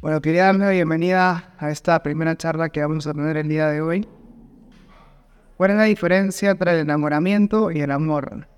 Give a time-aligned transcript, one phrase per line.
[0.00, 3.68] Bueno, quería darle la bienvenida a esta primera charla que vamos a tener el día
[3.68, 4.08] de hoy.
[5.58, 8.48] ¿Cuál es la diferencia entre el enamoramiento y el amor?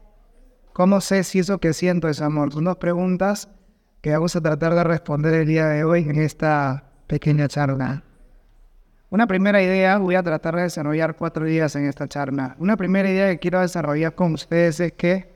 [0.72, 2.52] ¿Cómo sé si eso que siento es amor?
[2.52, 3.48] Son dos preguntas
[4.00, 8.04] que vamos a tratar de responder el día de hoy en esta pequeña charla.
[9.11, 12.54] Una primera idea, voy a tratar de desarrollar cuatro ideas en esta charla.
[12.61, 15.31] Una primera idea que quiero desarrollar con ustedes es que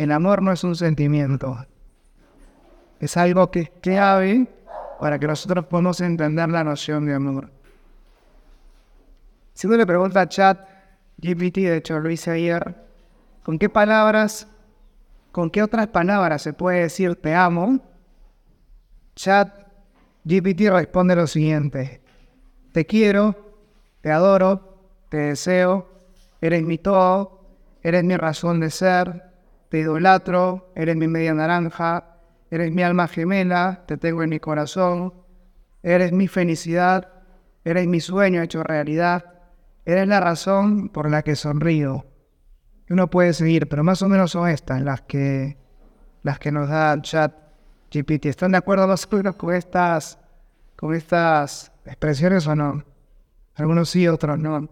[0.00, 1.58] el amor no es un sentimiento.
[3.00, 4.48] Es algo que es clave
[4.98, 7.50] para que nosotros podamos entender la noción de amor.
[9.52, 10.58] Si uno le pregunta a chat
[11.18, 12.76] GPT, de hecho lo hice ayer,
[13.42, 14.48] ¿con qué palabras,
[15.32, 17.80] con qué otras palabras se puede decir te amo?
[19.16, 19.52] Chat
[20.24, 22.00] GPT responde lo siguiente,
[22.72, 23.36] te quiero,
[24.00, 24.78] te adoro,
[25.10, 25.90] te deseo,
[26.40, 27.44] eres mi todo,
[27.82, 29.29] eres mi razón de ser,
[29.70, 32.16] te idolatro, eres mi media naranja,
[32.50, 35.14] eres mi alma gemela, te tengo en mi corazón,
[35.82, 37.08] eres mi felicidad,
[37.64, 39.24] eres mi sueño hecho realidad,
[39.84, 42.04] eres la razón por la que sonrío.
[42.90, 45.56] Uno puede seguir, pero más o menos son estas las que,
[46.24, 47.32] las que nos da chat
[47.92, 48.26] GPT.
[48.26, 50.18] ¿Están de acuerdo los con estas,
[50.74, 52.84] con estas expresiones o no?
[53.54, 54.68] Algunos sí, otros no.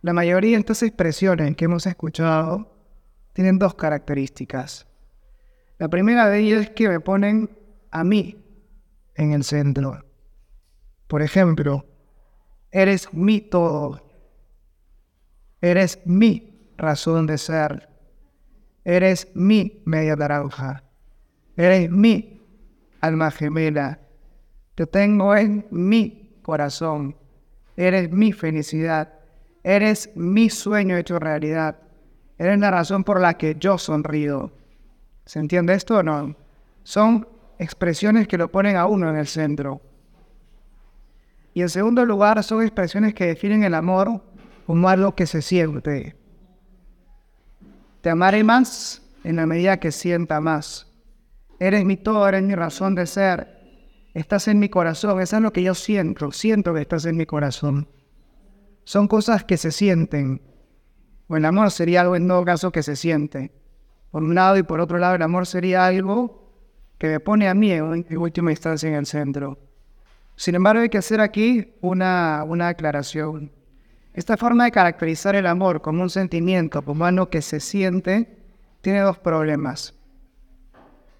[0.00, 2.77] La mayoría de estas expresiones que hemos escuchado
[3.38, 4.84] tienen dos características.
[5.78, 7.48] La primera de ellas es que me ponen
[7.92, 8.44] a mí
[9.14, 10.04] en el centro.
[11.06, 11.86] Por ejemplo,
[12.72, 14.02] eres mi todo.
[15.60, 17.88] Eres mi razón de ser.
[18.84, 20.82] Eres mi media naranja.
[21.56, 22.42] Eres mi
[23.00, 24.00] alma gemela.
[24.74, 27.16] Te tengo en mi corazón.
[27.76, 29.14] Eres mi felicidad.
[29.62, 31.87] Eres mi sueño hecho realidad.
[32.38, 34.52] Eres la razón por la que yo sonrío.
[35.24, 36.36] ¿Se entiende esto o no?
[36.84, 37.26] Son
[37.58, 39.80] expresiones que lo ponen a uno en el centro.
[41.52, 44.22] Y en segundo lugar, son expresiones que definen el amor
[44.66, 46.14] como algo que se siente.
[48.00, 50.86] Te amaré más en la medida que sienta más.
[51.58, 53.58] Eres mi todo, eres mi razón de ser.
[54.14, 56.30] Estás en mi corazón, eso es lo que yo siento.
[56.30, 57.88] Siento que estás en mi corazón.
[58.84, 60.40] Son cosas que se sienten.
[61.28, 63.52] O el amor sería algo en todo caso que se siente
[64.10, 66.50] por un lado, y por otro lado, el amor sería algo
[66.96, 69.58] que me pone a mí en última instancia en el centro.
[70.34, 73.52] Sin embargo, hay que hacer aquí una, una aclaración.
[74.14, 78.36] Esta forma de caracterizar el amor como un sentimiento, como algo que se siente,
[78.80, 79.94] tiene dos problemas.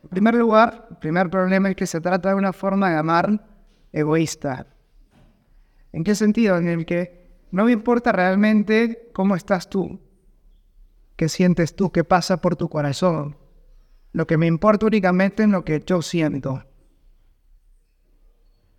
[0.02, 3.44] En primer lugar, el primer problema es que se trata de una forma de amar
[3.92, 4.66] egoísta.
[5.92, 6.56] ¿En qué sentido?
[6.56, 7.17] En el que
[7.50, 10.00] no me importa realmente cómo estás tú,
[11.16, 13.36] qué sientes tú, qué pasa por tu corazón.
[14.12, 16.64] Lo que me importa únicamente es lo que yo siento.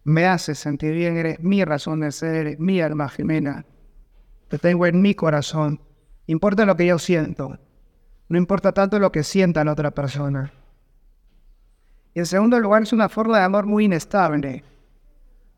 [0.04, 3.66] Me hace sentir bien, eres mi razón de ser, eres mi alma gemela.
[4.48, 5.82] Te tengo en mi corazón.
[6.26, 7.60] Importa lo que yo siento.
[8.28, 10.52] No importa tanto lo que sienta la otra persona.
[12.14, 14.64] Y en segundo lugar, es una forma de amor muy inestable.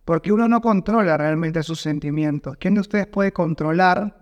[0.06, 2.58] Porque uno no controla realmente sus sentimientos.
[2.58, 4.22] ¿Quién de ustedes puede controlar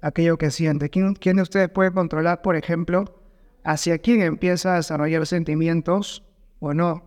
[0.00, 0.90] aquello que siente.
[0.90, 3.20] ¿Quién, de ustedes puede controlar, por ejemplo,
[3.64, 6.24] hacia quién empieza a desarrollar sentimientos
[6.58, 7.04] o no?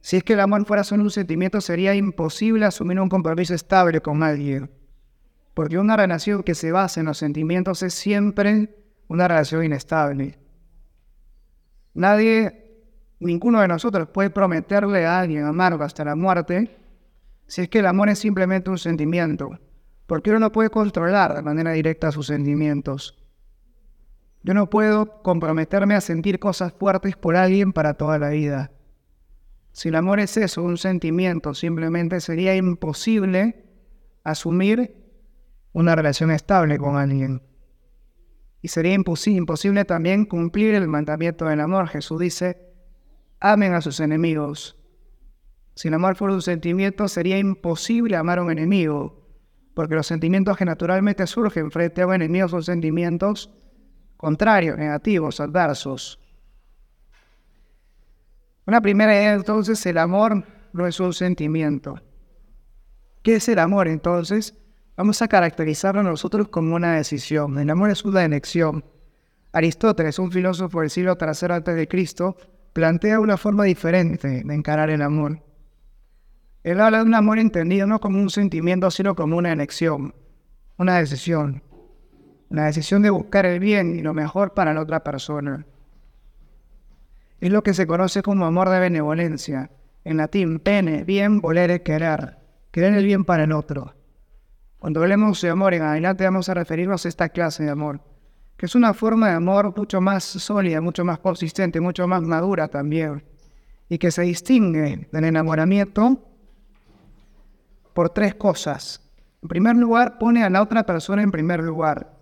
[0.00, 4.00] Si es que el amor fuera solo un sentimiento, sería imposible asumir un compromiso estable
[4.00, 4.70] con alguien.
[5.52, 8.76] Porque una relación que se basa en los sentimientos es siempre
[9.08, 10.38] una relación inestable.
[11.94, 12.65] Nadie,
[13.20, 16.76] ninguno de nosotros puede prometerle a alguien amargo hasta la muerte
[17.46, 19.58] si es que el amor es simplemente un sentimiento
[20.06, 23.18] porque uno no puede controlar de manera directa sus sentimientos.
[24.42, 28.70] Yo no puedo comprometerme a sentir cosas fuertes por alguien para toda la vida.
[29.72, 33.64] Si el amor es eso, un sentimiento, simplemente sería imposible
[34.22, 34.94] asumir
[35.72, 37.42] una relación estable con alguien.
[38.62, 41.88] Y sería imposible también cumplir el mandamiento del amor.
[41.88, 42.56] Jesús dice,
[43.40, 44.76] amen a sus enemigos.
[45.74, 49.26] Si el amor fuera un sentimiento, sería imposible amar a un enemigo
[49.76, 53.52] porque los sentimientos que naturalmente surgen frente a un enemigo son sentimientos
[54.16, 56.18] contrarios, negativos, adversos.
[58.64, 62.00] Una primera idea entonces, el amor no es un sentimiento.
[63.22, 64.54] ¿Qué es el amor entonces?
[64.96, 67.58] Vamos a caracterizarlo nosotros como una decisión.
[67.58, 68.82] El amor es una elección.
[69.52, 71.86] Aristóteles, un filósofo del siglo III a.C.,
[72.76, 75.40] plantea una forma diferente de encarar el amor.
[76.62, 80.14] Él habla de un amor entendido no como un sentimiento, sino como una elección,
[80.76, 81.62] una decisión.
[82.50, 85.64] la decisión de buscar el bien y lo mejor para la otra persona.
[87.40, 89.70] Es lo que se conoce como amor de benevolencia.
[90.04, 92.36] En latín, pene, bien, volere, querer.
[92.72, 93.94] Querer el bien para el otro.
[94.78, 98.02] Cuando hablemos de amor en adelante vamos a referirnos a esta clase de amor,
[98.56, 102.68] que es una forma de amor mucho más sólida, mucho más consistente, mucho más madura
[102.68, 103.22] también,
[103.88, 106.22] y que se distingue del enamoramiento
[107.92, 109.02] por tres cosas.
[109.42, 112.16] En primer lugar, pone a la otra persona en primer lugar.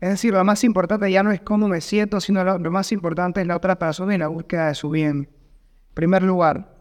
[0.00, 3.42] Es decir, lo más importante ya no es cómo me siento, sino lo, más importante
[3.42, 5.16] es la otra persona y la búsqueda de su bien.
[5.18, 6.74] En primer lugar.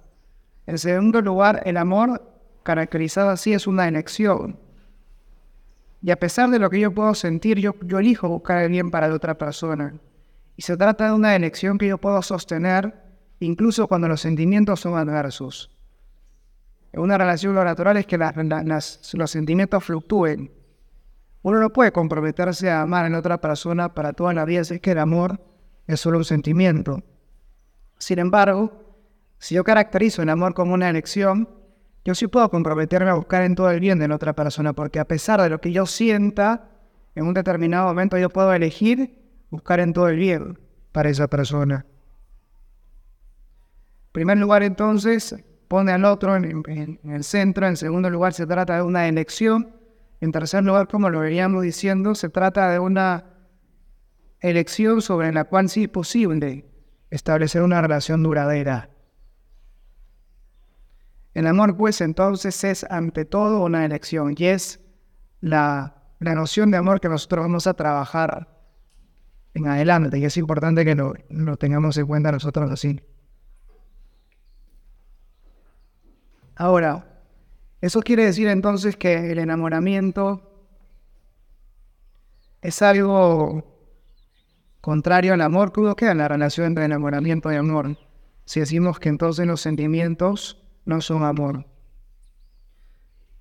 [0.67, 2.21] En segundo lugar, el amor,
[2.63, 4.57] caracterizado así, es una elección.
[6.01, 9.07] Y a pesar de lo que yo puedo sentir, yo, elijo buscar el bien para
[9.07, 9.99] la otra persona.
[10.55, 12.93] Y se trata de una elección que yo puedo sostener
[13.39, 15.71] incluso cuando los sentimientos son adversos.
[16.91, 20.51] En una relación lo natural es que los sentimientos fluctúen.
[21.41, 24.75] Uno no puede comprometerse a amar a la otra persona para toda la vida, si
[24.75, 25.39] es que el amor
[25.87, 27.03] es solo un sentimiento.
[27.97, 28.71] Sin embargo,
[29.37, 31.47] si yo caracterizo el amor como una elección,
[32.09, 34.97] yo sí puedo comprometerme a buscar en todo el bien de la otra persona, porque
[34.97, 36.71] a pesar de lo que yo sienta,
[37.13, 39.15] en un determinado momento yo puedo elegir
[39.51, 40.57] buscar en todo el bien
[40.91, 41.85] para esa persona.
[44.07, 45.35] En primer lugar, entonces,
[45.67, 47.67] pone al otro en, el centro.
[47.67, 49.69] En segundo lugar, se trata de una elección.
[50.19, 53.25] En tercer lugar, como lo veníamos diciendo, se trata de una
[54.39, 56.65] elección sobre la cual sí es posible
[57.11, 58.89] establecer una relación duradera.
[61.33, 64.79] El amor, pues, entonces es ante todo una elección y es
[65.41, 68.47] la, noción de amor que nosotros vamos a trabajar
[69.53, 73.01] en adelante y es importante que lo, lo tengamos en cuenta nosotros así.
[76.55, 77.23] Ahora,
[77.79, 80.49] eso quiere decir entonces que el enamoramiento
[82.61, 83.63] es algo
[84.81, 85.71] contrario al amor.
[85.71, 87.97] ¿Cómo queda la relación entre enamoramiento y amor?
[88.43, 91.65] Si decimos que entonces los sentimientos no son amor.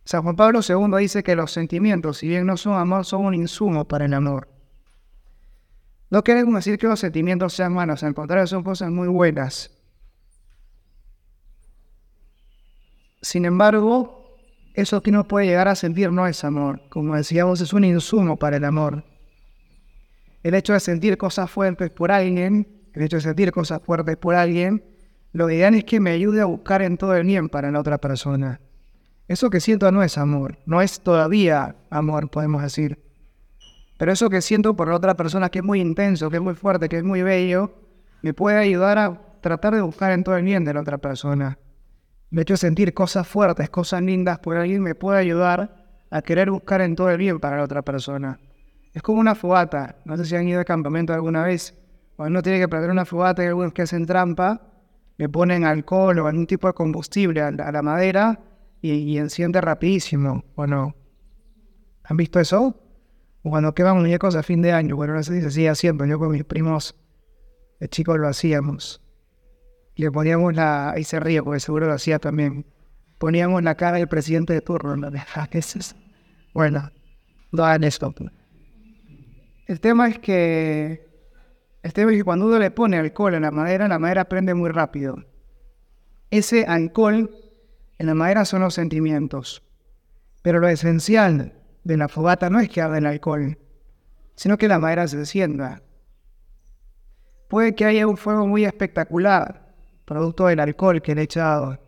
[0.04, 3.34] San Juan Pablo II dice que los sentimientos, si bien no son amor, son un
[3.34, 4.48] insumo para el amor.
[6.10, 9.70] No queremos decir que los sentimientos sean malos, al contrario, son cosas muy buenas.
[13.20, 14.38] Sin embargo,
[14.72, 16.80] eso que uno puede llegar a sentir no es amor.
[16.88, 19.04] Como decíamos, es un insumo para el amor.
[20.42, 24.34] El hecho de sentir cosas fuertes por alguien, el hecho de sentir cosas fuertes por
[24.34, 24.82] alguien,
[25.32, 27.98] lo ideal es que me ayude a buscar en todo el bien para la otra
[27.98, 28.60] persona.
[29.26, 32.98] Eso que siento no es amor, no es todavía amor, podemos decir.
[33.98, 36.54] Pero eso que siento por la otra persona, que es muy intenso, que es muy
[36.54, 37.75] fuerte, que es muy bello,
[38.22, 41.58] me puede ayudar a tratar de buscar en todo el bien de la otra persona
[42.30, 46.80] me hecho sentir cosas fuertes, cosas lindas por alguien, me puede ayudar a querer buscar
[46.80, 48.38] en todo el bien para la otra persona.
[48.92, 49.96] Es como una fogata.
[50.04, 51.75] No sé si han ido de campamento alguna vez.
[52.16, 54.67] Cuando uno tiene que prender una fogata y algunos que hacen trampa,
[55.18, 58.40] le ponen alcohol o algún tipo de combustible a la, madera
[58.80, 60.96] y, enciende rapidísimo, ¿o no?
[62.04, 62.80] ¿Han visto eso?
[63.42, 64.96] O cuando queman muñecos a fin de año.
[64.96, 66.06] Bueno, se sigue haciendo.
[66.06, 66.96] Yo con mis primos
[67.78, 69.02] de chicos lo hacíamos
[69.98, 72.64] le poníamos la, ahí se ríe porque seguro lo hacía también,
[73.18, 75.10] poníamos la cara del presidente de turno, ¿no?
[76.54, 76.90] bueno,
[77.50, 78.14] no hagan esto.
[79.66, 81.07] El tema es que,
[81.88, 84.52] el tema es que cuando uno le pone alcohol en la madera, la madera prende
[84.52, 85.25] muy rápido.
[86.30, 87.30] Ese alcohol
[87.97, 89.62] en la madera son los sentimientos.
[90.42, 91.54] Pero lo esencial
[91.85, 93.57] de la fogata no es que haga el alcohol,
[94.37, 95.80] sino que la madera se encienda.
[97.49, 101.80] Puede que haya un fuego muy espectacular, producto del alcohol que le he echado.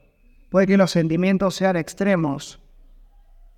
[0.49, 2.59] Puede que los sentimientos sean extremos,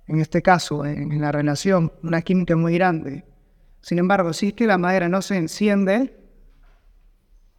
[0.07, 3.23] en este caso, en, la relación, una química muy grande.
[3.79, 6.22] Sin embargo, si es que la madera no se enciende,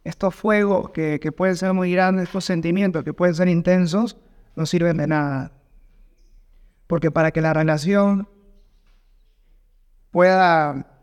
[0.05, 4.17] estos fuegos que, pueden ser muy grandes, estos sentimientos que pueden ser intensos,
[4.55, 5.51] no sirven de nada.
[6.87, 8.29] Porque para que la relación
[10.11, 11.01] pueda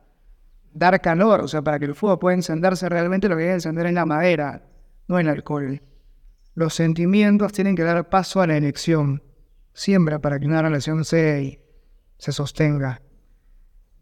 [0.73, 3.87] dar calor, o sea, para que el fuego pueda encenderse realmente, lo que hay encender
[3.87, 4.62] es la madera,
[5.09, 5.82] no el alcohol.
[6.54, 9.25] Los sentimientos tienen que dar paso a la elección,
[9.75, 11.61] siempre para que una relación se,
[12.18, 13.02] se sostenga.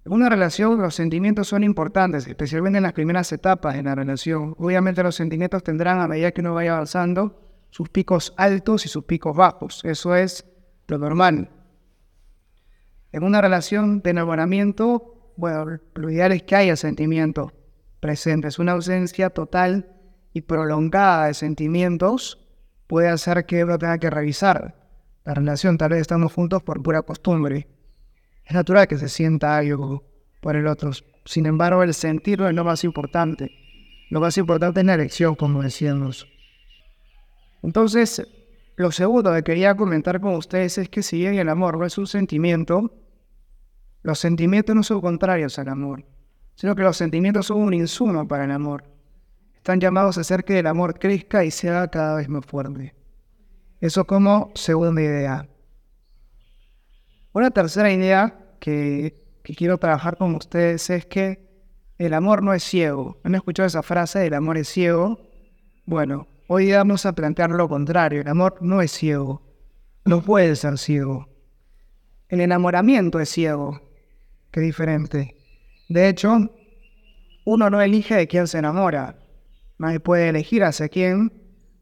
[0.04, 4.54] En una relación los sentimientos son importantes, especialmente en las primeras etapas de la relación.
[4.58, 7.38] Obviamente los sentimientos tendrán a medida que uno vaya avanzando
[7.70, 9.84] sus picos altos y sus picos bajos.
[9.84, 10.46] Eso es
[10.88, 11.50] lo normal.
[13.12, 17.52] En una relación de enamoramiento, bueno, lo ideal es que haya sentimientos
[18.00, 18.58] presentes.
[18.58, 19.96] Una ausencia total
[20.32, 22.46] y prolongada de sentimientos
[22.86, 24.76] puede hacer que uno tenga que revisar
[25.24, 25.76] la relación.
[25.76, 27.68] Tal vez estamos juntos por pura costumbre.
[28.50, 30.02] Es natural que se sienta algo
[30.40, 30.90] por el otro.
[31.24, 33.52] Sin embargo, el sentirlo es lo más importante.
[34.10, 36.26] Lo más importante es la elección, como decíamos.
[37.62, 38.26] Entonces,
[38.74, 41.96] lo segundo que quería comentar con ustedes es que si bien el amor no es
[41.96, 42.92] un sentimiento,
[44.02, 46.04] los sentimientos no son contrarios al amor,
[46.56, 48.82] sino que los sentimientos son un insumo para el amor.
[49.54, 52.96] Están llamados a hacer que el amor crezca y sea cada vez más fuerte.
[53.80, 55.46] Eso como segunda idea.
[57.32, 61.50] Una tercera idea que, quiero trabajar con ustedes es que
[61.98, 63.18] el amor no es ciego.
[63.24, 64.26] ¿Han escuchado esa frase?
[64.26, 65.18] El amor es ciego.
[65.86, 68.20] Bueno, hoy vamos a plantear lo contrario.
[68.20, 69.42] El amor no es ciego.
[70.04, 71.28] No puede ser ciego.
[72.28, 73.80] El enamoramiento es ciego.
[74.52, 75.36] Qué diferente.
[75.88, 76.50] De hecho,
[77.44, 79.18] uno no elige de quién se enamora.
[79.78, 81.32] Nadie puede elegir hacia quién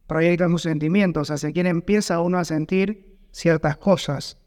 [0.06, 4.37] proyecta sus sentimientos, hacia quién empieza uno a sentir ciertas cosas.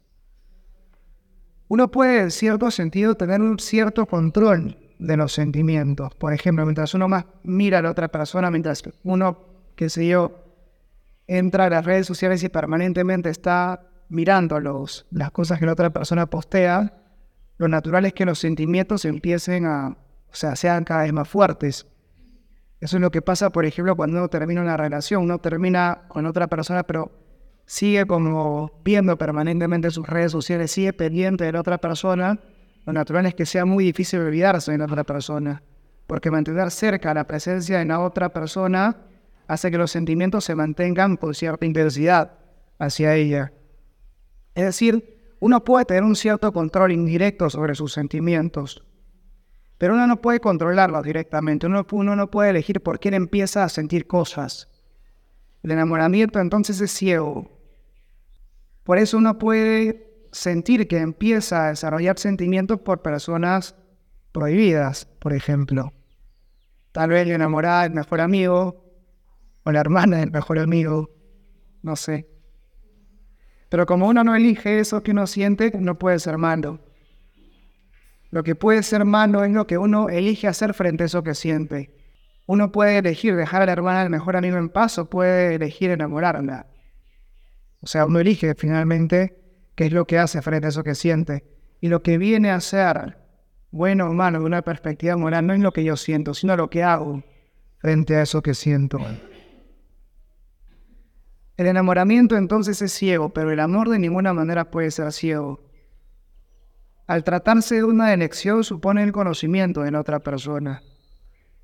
[1.72, 6.14] Uno puede, en cierto sentido, tener un cierto control de los sentimientos.
[6.16, 9.38] Por ejemplo, mientras uno más mira a la otra persona, mientras uno,
[9.74, 10.44] qué sé yo,
[11.26, 16.26] entra a las redes sociales y permanentemente está mirando las cosas que la otra persona
[16.26, 16.92] postea,
[17.56, 19.96] lo natural es que los sentimientos empiecen a,
[20.30, 21.86] o sea, sean cada vez más fuertes.
[22.80, 26.26] Eso es lo que pasa, por ejemplo, cuando uno termina una relación, uno termina con
[26.26, 27.21] otra persona, pero
[27.72, 32.38] sigue como viendo permanentemente sus redes sociales, sigue pendiente de la otra persona,
[32.84, 35.62] lo natural es que sea muy difícil olvidarse de la otra persona,
[36.06, 38.98] porque mantener cerca la presencia de la otra persona
[39.46, 42.32] hace que los sentimientos se mantengan con cierta intensidad
[42.78, 43.54] hacia ella.
[44.54, 48.84] Es decir, uno puede tener un cierto control indirecto sobre sus sentimientos,
[49.78, 51.66] pero uno no puede controlarlos directamente.
[51.66, 54.68] Uno, no puede elegir por quién empieza a sentir cosas.
[55.62, 57.51] El enamoramiento entonces es ciego.
[58.84, 63.76] Por eso uno puede sentir que empieza a desarrollar sentimientos por personas
[64.32, 65.92] prohibidas, por ejemplo.
[66.90, 68.84] Tal vez la enamorada del mejor amigo
[69.64, 71.10] o la hermana del mejor amigo,
[71.82, 72.28] no sé.
[73.68, 76.80] Pero como uno no elige eso que uno siente, no puede ser malo.
[78.30, 81.34] Lo que puede ser malo es lo que uno elige hacer frente a eso que
[81.34, 81.94] siente.
[82.46, 85.90] Uno puede elegir dejar a la hermana del mejor amigo en paz o puede elegir
[85.90, 86.66] enamorarla.
[87.82, 89.36] O sea, uno elige finalmente
[89.74, 91.44] qué es lo que hace frente a eso que siente.
[91.80, 93.18] Y lo que viene a ser
[93.72, 96.70] bueno o malo de una perspectiva moral no es lo que yo siento, sino lo
[96.70, 97.24] que hago
[97.78, 98.98] frente a eso que siento.
[101.56, 105.60] El enamoramiento entonces es ciego, pero el amor de ninguna manera puede ser ciego.
[107.08, 110.82] Al tratarse de una elección supone el conocimiento de la otra persona.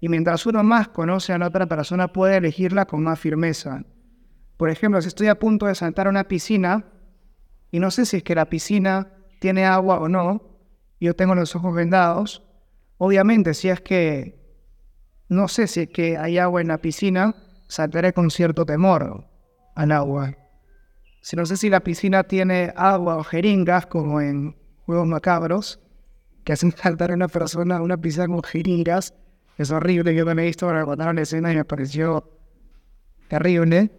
[0.01, 3.85] Y mientras uno más conoce a la otra persona puede elegirla con más firmeza.
[4.59, 6.85] Por ejemplo, si estoy a punto de saltar a una piscina
[7.71, 10.43] y no sé si es que la piscina tiene agua o no,
[11.01, 12.43] yo tengo los ojos vendados,
[12.99, 14.37] obviamente si es que
[15.29, 17.37] no sé si es que hay agua en la piscina,
[17.69, 19.29] saltaré con cierto temor
[19.77, 20.35] al agua.
[21.21, 25.81] Si no sé si la piscina tiene agua o jeringas, como en juegos macabros,
[26.43, 29.15] que hacen saltar a una persona a una piscina con jeringas,
[29.57, 30.17] es horrible.
[30.17, 32.29] Yo me he visto para contar la escena y me pareció
[33.29, 33.93] terrible.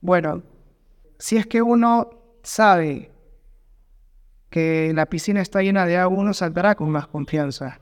[0.00, 0.42] Bueno,
[1.18, 2.10] si es que uno
[2.42, 3.12] sabe
[4.48, 7.80] que la piscina está llena de agua, uno saltará con más confianza.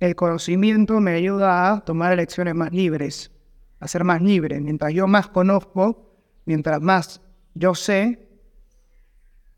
[0.00, 3.30] El conocimiento me ayuda a tomar elecciones más libres,
[3.78, 4.60] a ser más libre.
[4.60, 7.20] Mientras yo más conozco, mientras más
[7.54, 8.28] yo sé,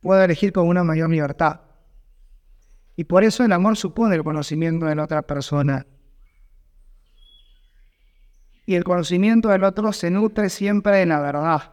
[0.00, 1.61] puedo elegir con una mayor libertad.
[2.97, 5.87] Y por eso el amor supone el conocimiento de la otra persona.
[8.66, 11.73] Y el conocimiento del otro se nutre siempre de la verdad.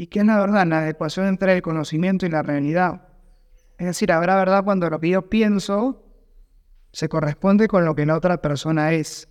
[0.00, 0.66] ¿Y qué es la verdad?
[0.66, 3.02] La adecuación entre el conocimiento y la realidad.
[3.76, 6.06] Es decir, habrá verdad cuando lo que yo pienso
[6.90, 9.28] se corresponde con lo que la otra persona es.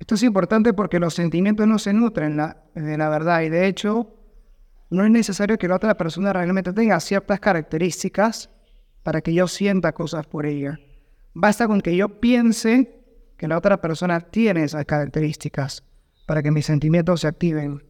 [0.00, 2.36] Esto es importante porque los sentimientos no se nutren
[2.74, 4.16] de la verdad y de hecho
[4.90, 8.50] no es necesario que la otra persona realmente tenga ciertas características
[9.04, 10.80] para que yo sienta cosas por ella.
[11.34, 13.00] Basta con que yo piense
[13.36, 15.84] que la otra persona tiene esas características
[16.26, 17.87] para que mis sentimientos se activen.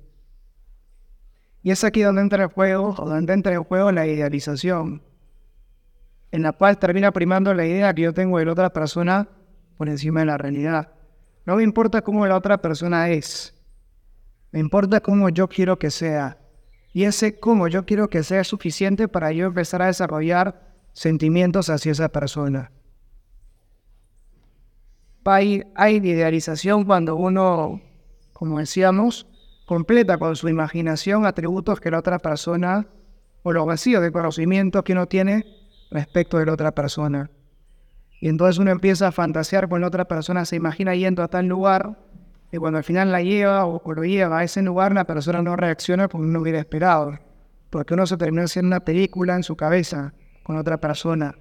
[1.69, 5.03] Y es aquí donde entra el juego, o donde entra el juego la idealización,
[6.31, 9.29] en la cual termina primando la idea que yo tengo de la otra persona
[9.77, 10.95] por encima de la realidad.
[11.45, 13.55] No me importa cómo la otra persona es.
[14.51, 16.39] Me importa cómo yo quiero que sea.
[16.95, 21.93] Y ese cómo yo quiero que sea suficiente para yo empezar a desarrollar sentimientos hacia
[21.93, 22.73] esa persona.
[25.27, 27.83] Hay, hay idealización cuando uno,
[28.33, 29.27] como decíamos,
[29.69, 32.87] completa con su imaginación atributos que la otra persona,
[33.43, 35.45] o los vacíos de conocimiento que uno tiene
[35.91, 37.31] respecto de la otra persona.
[38.19, 41.49] Y entonces uno empieza a fantasear con la otra persona, se imagina yendo a tal
[41.49, 41.99] lugar,
[42.51, 45.55] y cuando al final la lleva o, lo lleva a ese lugar, la persona no
[45.55, 47.19] reacciona como uno hubiera esperado.
[47.69, 51.35] Porque uno se termina haciendo una película en su cabeza con otra persona.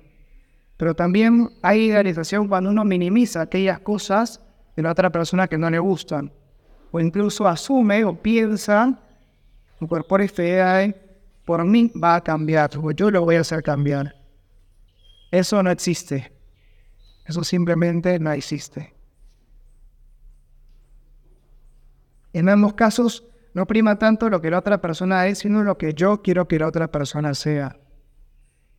[0.76, 4.42] Pero también hay idealización cuando uno minimiza aquellas cosas
[4.76, 6.34] de la otra persona que no le gustan.
[6.98, 8.98] O incluso asume o piensa,
[9.80, 10.96] idea de,
[11.46, 14.16] por mí va a cambiar, o yo lo voy a hacer cambiar.
[15.30, 16.32] Eso no existe.
[17.24, 18.96] Eso simplemente no existe.
[22.34, 25.94] En ambos casos, no prima tanto lo que la otra persona es, sino lo que
[25.94, 27.78] yo quiero que la otra persona sea.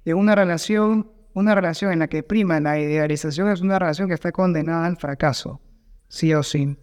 [0.04, 4.14] En una relación, una relación en la que prima la idealización es una relación que
[4.14, 5.60] está condenada al fracaso,
[6.08, 6.76] sí o sí.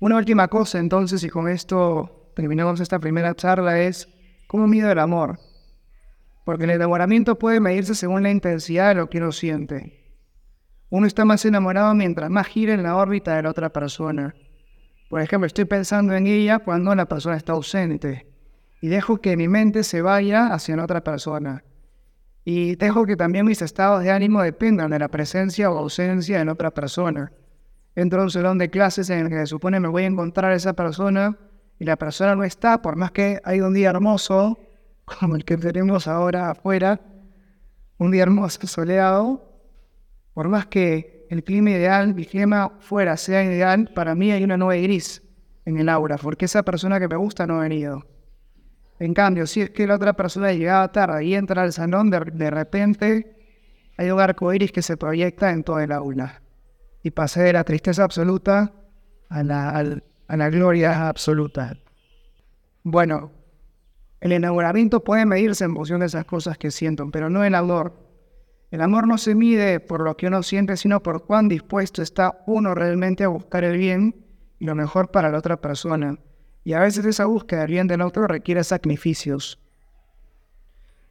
[0.00, 4.08] Una última cosa entonces, y con esto terminamos esta primera charla, es
[4.48, 5.38] cómo mido el amor.
[6.46, 10.16] Porque el enamoramiento puede medirse según la intensidad de lo que uno siente.
[10.88, 14.34] Uno está más enamorado mientras más gira en la órbita de la otra persona.
[15.10, 18.26] Por ejemplo, estoy pensando en ella cuando la persona está ausente
[18.80, 21.62] y dejo que mi mente se vaya hacia la otra persona.
[22.42, 26.46] Y dejo que también mis estados de ánimo dependan de la presencia o ausencia de
[26.46, 27.30] la otra persona.
[27.94, 30.52] Entro a un salón de clases en el que se supone me voy a encontrar
[30.52, 31.36] a esa persona
[31.78, 34.58] y la persona no está, por más que hay un día hermoso,
[35.04, 37.00] como el que tenemos ahora afuera,
[37.98, 39.50] un día hermoso, soleado,
[40.34, 44.56] por más que el clima ideal, mi clima fuera sea ideal, para mí hay una
[44.56, 45.22] nube gris
[45.64, 48.04] en el aura, porque esa persona que me gusta no ha venido.
[48.98, 52.20] En cambio, si es que la otra persona llegaba tarde y entra al salón, de,
[52.32, 53.36] de repente
[53.96, 56.39] hay un arco iris que se proyecta en toda el aula.
[57.02, 58.72] Y pasé de la tristeza absoluta
[59.28, 61.76] a la, a la gloria absoluta.
[62.82, 63.32] Bueno,
[64.20, 67.94] el enamoramiento puede medirse en función de esas cosas que siento, pero no el amor.
[68.70, 72.42] El amor no se mide por lo que uno siente, sino por cuán dispuesto está
[72.46, 74.14] uno realmente a buscar el bien
[74.58, 76.18] y lo mejor para la otra persona.
[76.62, 79.58] Y a veces esa búsqueda del bien del otro requiere sacrificios.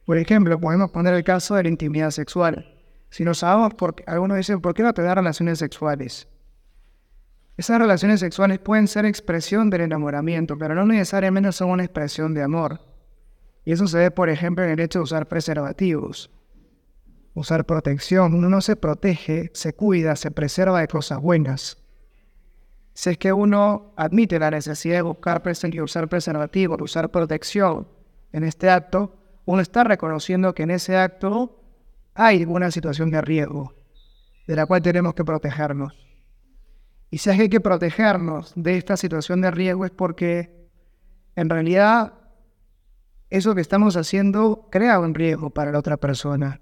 [0.06, 2.79] Por ejemplo, podemos poner el caso de la intimidad sexual.
[3.10, 6.28] Si nos sabemos, porque algunos dicen, ¿por qué no te da relaciones sexuales?
[7.56, 12.42] Esas relaciones sexuales pueden ser expresión del enamoramiento, pero no necesariamente son una expresión de
[12.42, 12.80] amor.
[13.64, 16.30] Y eso se ve, por ejemplo, en el hecho de usar preservativos,
[17.34, 18.34] usar protección.
[18.34, 21.76] Uno no se protege, se cuida, se preserva de cosas buenas.
[22.94, 27.88] Si es que uno admite la necesidad de buscar y usar preservativos, usar protección
[28.32, 31.59] en este acto, uno está reconociendo que en ese acto
[32.22, 33.74] hay una situación de riesgo
[34.46, 35.94] de la cual tenemos que protegernos.
[37.10, 40.68] Y si hay que protegernos de esta situación de riesgo es porque
[41.34, 42.12] en realidad
[43.30, 46.60] eso que estamos haciendo crea un riesgo para la otra persona.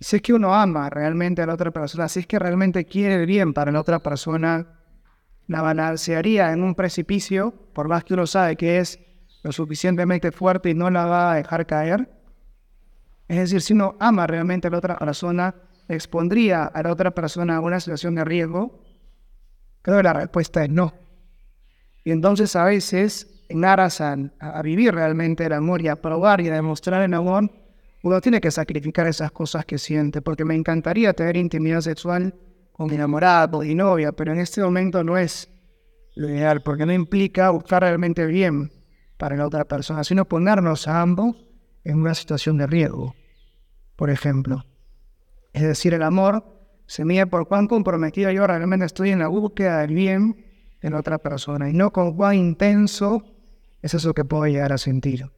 [0.00, 3.26] Si es que uno ama realmente a la otra persona, si es que realmente quiere
[3.26, 4.80] bien para la otra persona,
[5.46, 8.98] la balancearía en un precipicio, por más que uno sabe que es
[9.42, 12.15] lo suficientemente fuerte y no la va a dejar caer.
[13.28, 15.54] Es decir, si uno ama realmente a la otra persona,
[15.88, 18.82] expondría a la otra persona a una situación de riesgo,
[19.82, 20.94] creo que la respuesta es no.
[22.04, 24.16] Y entonces a veces en aras a,
[24.62, 27.50] vivir realmente el amor y a probar y a demostrar el amor,
[28.02, 32.34] uno tiene que sacrificar esas cosas que siente, porque me encantaría tener intimidad sexual
[32.72, 35.48] con mi enamorado y novia, pero en este momento no es
[36.14, 38.70] lo ideal, porque no implica buscar realmente bien
[39.16, 41.45] para la otra persona, sino ponernos a ambos
[41.86, 43.14] en una situación de riesgo,
[43.94, 44.64] por ejemplo.
[45.52, 46.44] Es decir, el amor
[46.86, 50.44] se mide por cuán comprometido yo realmente estoy en la búsqueda del bien
[50.82, 53.22] en otra persona y no con cuán intenso
[53.82, 55.30] es eso que puedo llegar a sentir.